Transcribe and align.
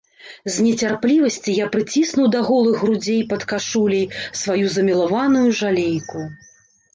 З 0.53 0.63
нецярплівасці 0.67 1.51
я 1.63 1.67
прыціснуў 1.75 2.27
да 2.35 2.41
голых 2.47 2.79
грудзей 2.85 3.19
пад 3.35 3.45
кашуляй 3.51 4.09
сваю 4.41 4.65
замілаваную 4.79 5.45
жалейку. 5.61 6.19